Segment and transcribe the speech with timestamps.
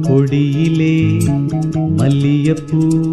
[0.00, 1.18] கொடியிலே
[1.96, 3.12] மல்லியப்பூ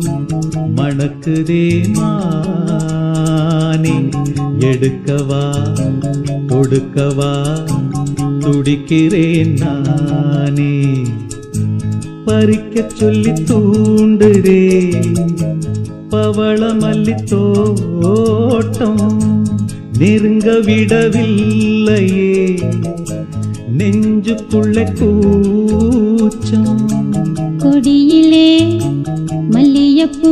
[0.76, 4.10] மணக்குதே மானே.
[4.60, 5.74] எடுக்கவா
[6.48, 7.60] கொடுக்கவா
[8.40, 10.94] துடிக்கிறேன் நானே.
[12.26, 15.02] பறிக்க சொல்லி தூண்டுதே
[16.10, 17.16] பவள மல்லி
[19.98, 22.60] நெருங்க விடவில்லையே.
[23.78, 26.88] நெஞ்சுக்குள்ள கூச்சம்.
[27.58, 28.80] கொடியிலே
[29.52, 30.32] மல்லியப்பூ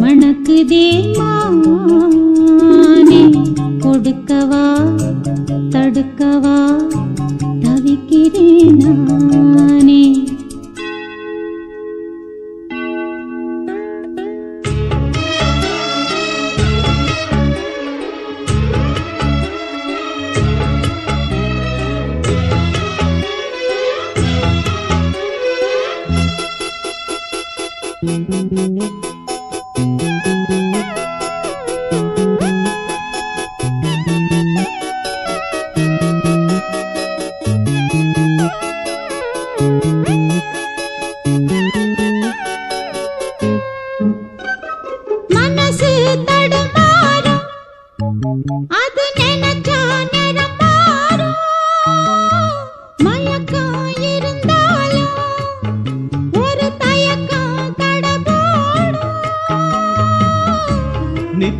[0.00, 3.22] மணக்குதே மானே.
[3.84, 4.64] கொடுக்கவா
[5.70, 6.58] தடுக்கவா
[7.60, 10.01] தவிக்கிறேன் நானே.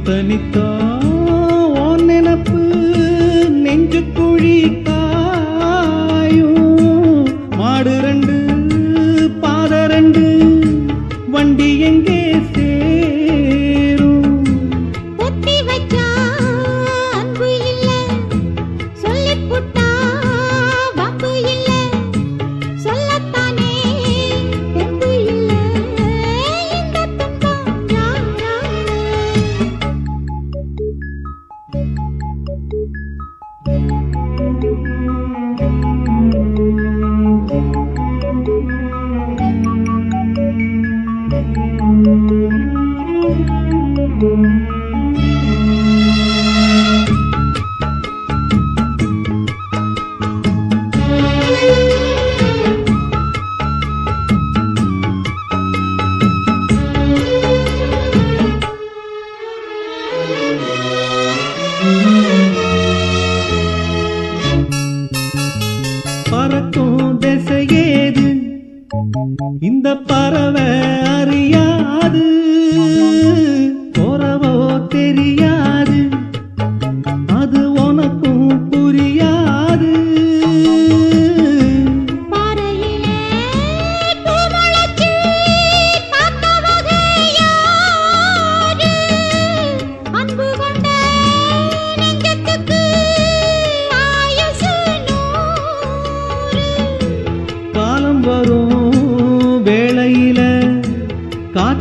[0.07, 0.72] பனித்தா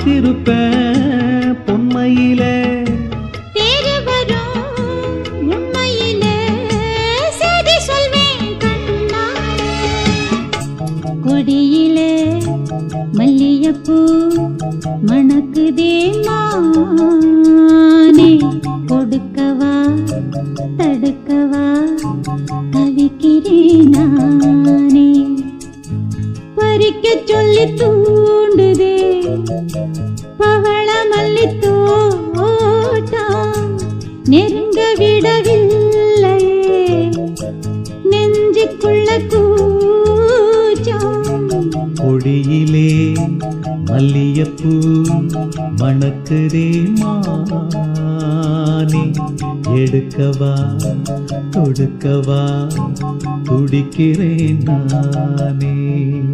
[0.01, 0.90] bater o pé.
[46.31, 49.11] எடுக்குதே மானி
[49.75, 50.77] எடுக்கவா?
[51.51, 52.71] கொடுக்கவா
[53.43, 56.30] துடிக்கிறேன் நானே.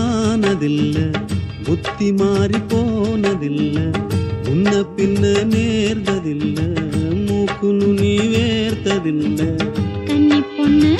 [0.00, 1.14] நானதில்ல
[1.64, 3.76] புத்தி மாறி போனதில்ல.
[4.50, 5.24] உன்ன பின்ன
[5.54, 6.58] நேர்ந்ததில்ல.
[7.26, 9.56] மூக்கு நுனி வேர்த்ததில்லை.
[10.06, 10.96] கன்னி பொண்ணு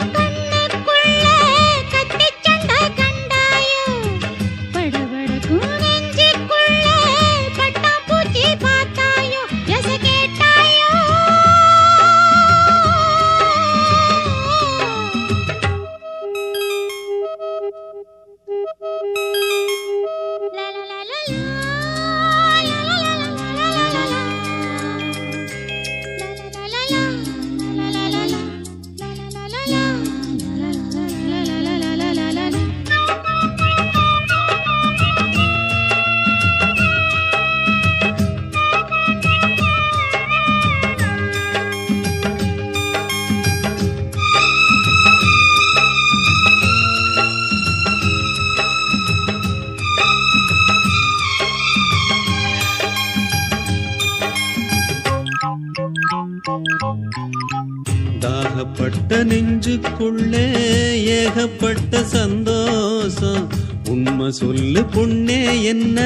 [62.17, 63.45] சந்தோஷம்.
[63.89, 65.43] உண்மை சொல்லு பொண்ணே
[65.73, 65.99] என்ன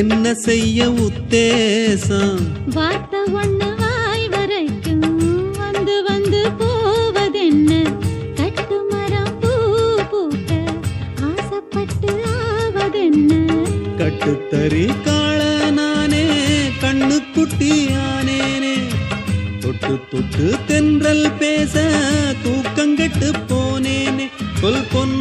[0.00, 2.42] என்ன செய்ய உத்தேசம்?
[2.74, 5.08] வார்த்தை ஒண்ணு வாய் வரைக்கும்
[5.58, 7.70] வந்து வந்து போவதென்ன?
[8.34, 9.50] கட்டு மரம் பூ
[10.12, 10.50] பூக்க
[11.28, 13.32] ஆசைப்பட்டு ஆவதென்ன?
[14.00, 15.40] கட்டுத்தறி காள
[15.70, 16.24] நானே
[16.82, 18.74] கண்ணு குட்டியானேனே
[19.64, 21.74] தொட்டு தொட்டு தென்றல் பேச
[22.44, 24.26] தூக்கங்கெட்டு போனேனே.
[24.60, 25.11] சொல் பொன்மானே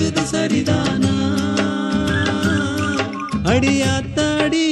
[0.00, 1.14] நடக்குது சரிதானா?
[3.52, 4.66] அடியாத்தாடி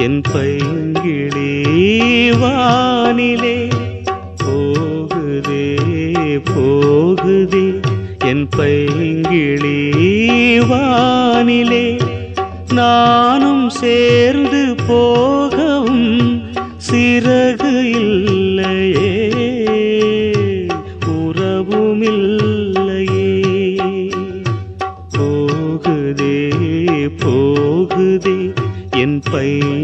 [0.00, 1.50] என் பைங்கிளி
[2.38, 3.68] வானிலே
[4.44, 5.66] போகுதே
[6.54, 7.80] போகுதே.
[8.24, 9.78] என் பைங்கிளி
[10.68, 12.00] வானிலே
[12.72, 16.42] நானும் சேர்ந்து போகவும்
[16.90, 19.12] சிறகு இல்லையே
[21.06, 23.32] உறவும் இல்லையே.
[25.18, 26.38] போகுதே
[27.24, 28.52] போகுதே.
[28.90, 29.79] என் பை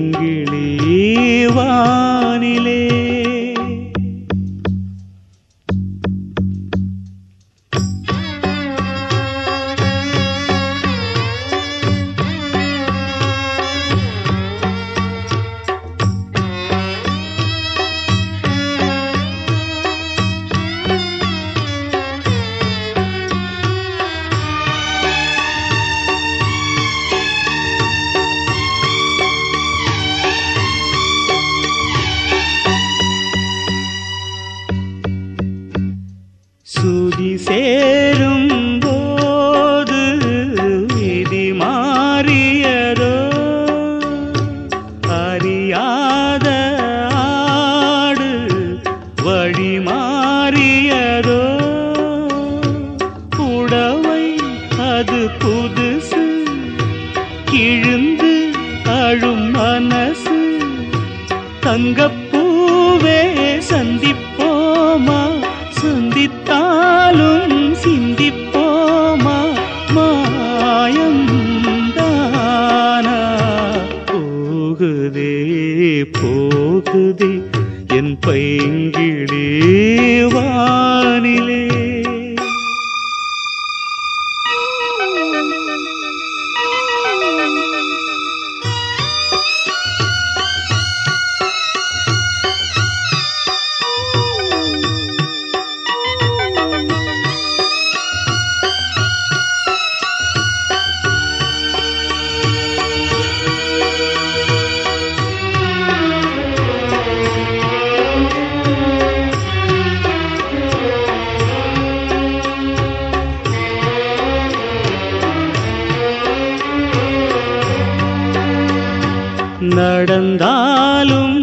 [119.78, 121.35] நடந்தாலும்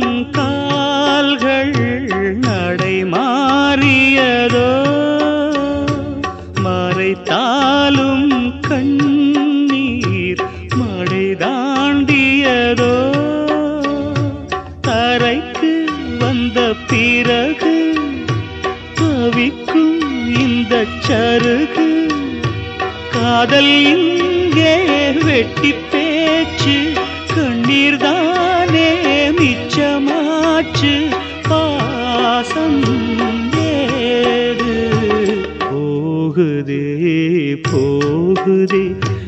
[36.74, 38.86] போகுதே போகுதே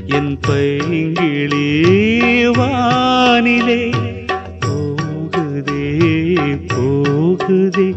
[0.08, 1.68] என் பைங்கிளி
[2.58, 3.82] வானிலே.
[4.60, 5.86] போகுதே
[6.68, 7.88] போகுதே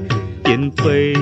[0.43, 1.18] என் பை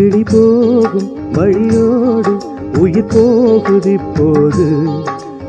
[0.00, 2.36] கிளி போகும் வழியோடு
[2.78, 4.88] உயிர் போகுது இப்போது.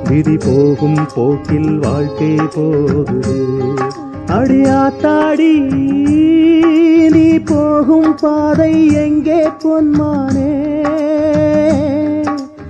[0.09, 3.37] விதி போகும் போக்கில் வாழ்க்கை போகுது.
[4.27, 5.59] அடியாத்தாடி
[7.11, 10.51] நீ போகும் பாதை எங்கே பொன்மானே?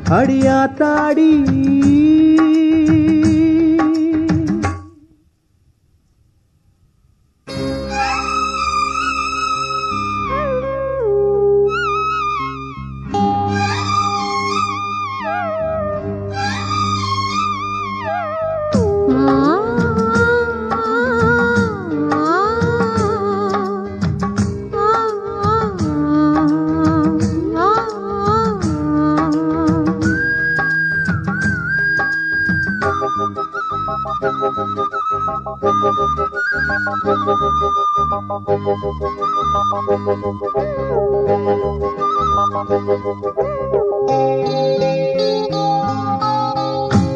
[0.09, 1.31] அடியாத்தாடி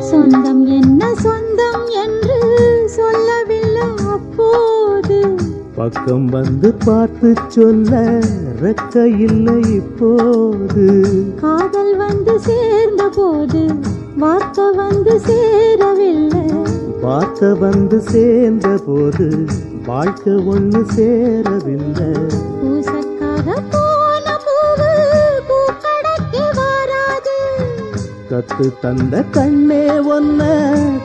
[0.10, 2.38] சொந்தம் என்ன சொந்தம் என்று
[2.88, 5.20] சொல்லவில்லை அப்போது.
[5.76, 8.22] பக்கம் வந்து பார்த்து சொல்ல
[8.62, 10.86] ரெக்க இல்லை இப்போது.
[11.42, 11.65] காதல்
[17.36, 19.26] பார்த்த வந்து சேர்ந்த போது
[19.86, 22.08] வாழ்க்கை ஒண்ணு சேரவில்லை.
[28.30, 30.48] கத்து தந்த கண்ணே ஒன்ன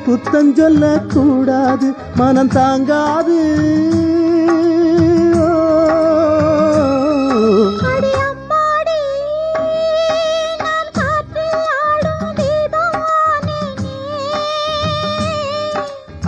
[0.07, 3.41] குத்தம் சொல்ல கூடாது மனம் தாங்காது.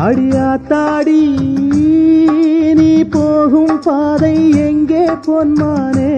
[0.02, 1.20] அடியா தாடி
[2.74, 6.12] நீ போகும் பாதை எங்கே பொன்மானே?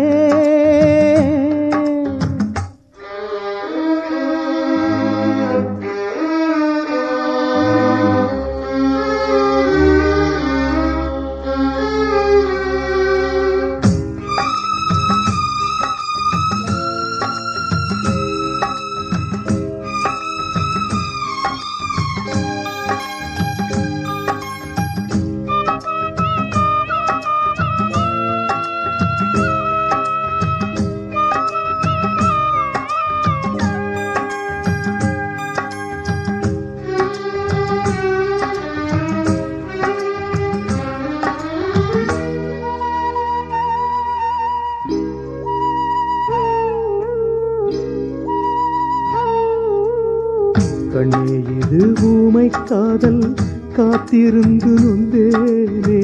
[54.24, 55.98] காத்திருந்து நொந்தேனே.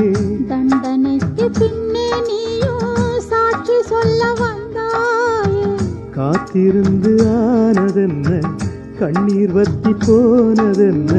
[0.48, 5.70] தண்டனைக்கு பின்னே நீயும் சாட்சி சொல்ல வந்தாயே.
[6.10, 8.28] காத்திருந்து ஆனதென்ன?
[8.98, 11.12] கண்ணீர் வத்தி போனதென்ன?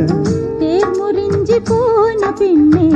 [0.60, 2.88] தேர் முறிஞ்சி போன பின்னே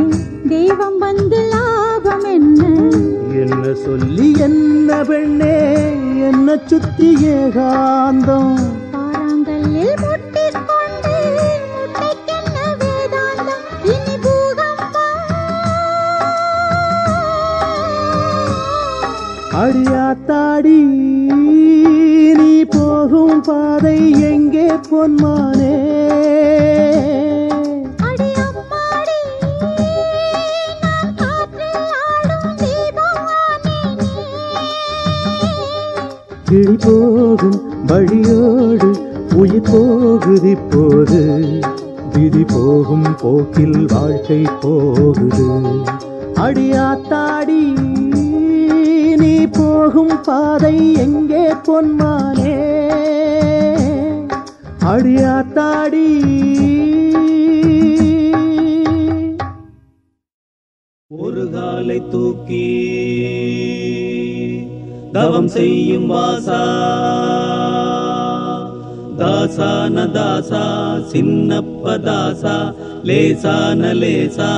[0.47, 2.63] தெய்வம் வந்து லாபம் என்ன?
[3.33, 5.57] என்ன சொல்லி என்ன பெண்ணே?
[6.29, 8.57] என்ன சுத்தி ஏகாந்தம்?
[19.55, 20.79] அடியாத்தாடி
[22.37, 25.73] நீ போகும் பாதை எங்கே பொன்மானே?
[36.49, 38.89] கிளி போகும் வழியோடு
[39.35, 41.21] உயிர் போகுது இப்போது.
[42.13, 45.47] விதி போகும் போக்கில் வாழ்க்கை போகுது.
[46.35, 47.61] அடியாத்தாடி
[49.45, 52.55] போகும் பாதை எங்கே பொன்மானே?
[54.85, 56.07] அடியாத்தாடி.
[61.07, 62.67] ஒரு காலை தூக்கி
[65.11, 66.61] தவம் செய்யும் வாசா.
[69.19, 70.63] தாசான தாசா
[71.11, 74.49] சின்னப்ப தாசா லேசான லேசா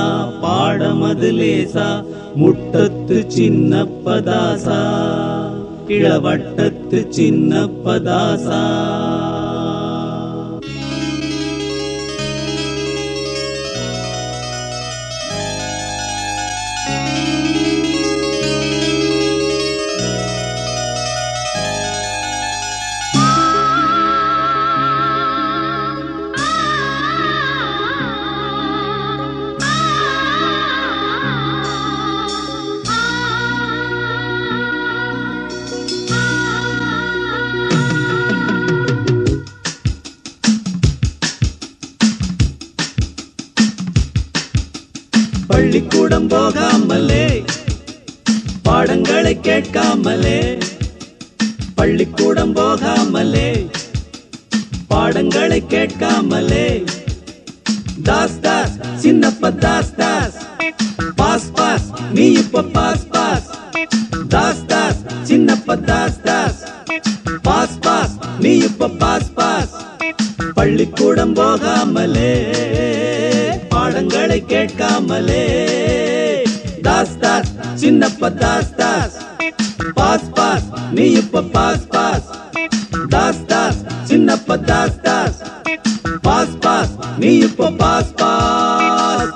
[0.42, 2.04] பாடமது லேசா
[2.36, 4.80] முட்டத்து சின்னப்ப தாசா
[5.88, 6.98] இளவட்டத்து
[58.08, 60.36] தாஸ் தாஸ் சின்னப்ப தாஸ் தாஸ்
[61.16, 63.48] பாஸ் பாஸ் நீ இப்ப pass pass
[64.28, 66.60] Das Das Chinnappa Das Das
[67.42, 69.74] pass pass நீ இப்ப பாஸ் பாஸ்
[70.54, 72.32] பள்ளிக்கூடம் போகாமலே
[73.70, 75.44] பாடங்களை கேட்காமலே.
[76.82, 79.16] தாஸ் தாஸ் சின்னப்ப தாஸ் தாஸ்
[79.94, 82.28] பாஸ் பாஸ் நீ இப்ப pass pass
[83.10, 85.38] Das Das Chinnappa Das Das
[86.28, 86.94] pass pass.
[87.18, 89.30] நீ இப்போ பாஸ் பாஸ்.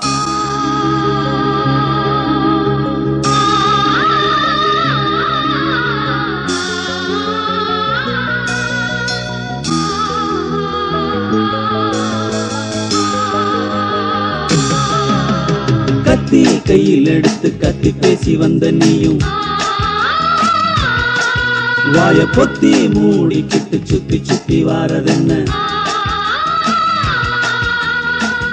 [16.04, 19.20] கத்தி கையில் எடுத்து கத்தி பேசி வந்த நீயும்.
[21.94, 25.42] வாய பொத்தி மூடிக்கிட்டு சுத்தி சுத்தி வாரதென்ன?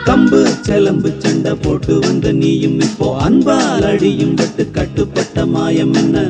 [0.09, 6.25] கம்பு செலம்பு சண்டை போட்டு வந்த நீயும் இப்போ அன்பால் அடியும் பட்டு கட்டுப்பட்ட மாயம் என்ன?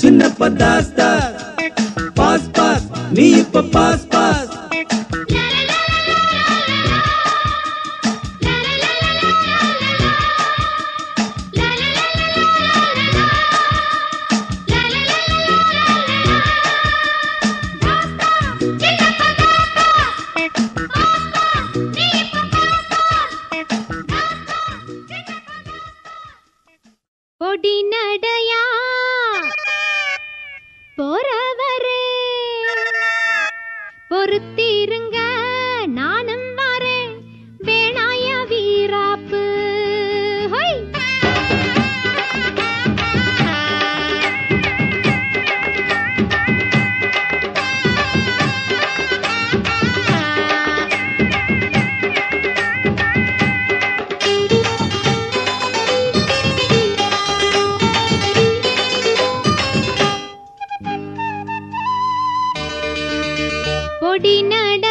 [0.00, 1.30] சின்னப்ப தாஸ் தாஸ்.
[2.14, 4.45] பாஸ் பாஸ் நீ இப்ப பாஸ் பாஸ்.
[64.16, 64.85] ஓடி நட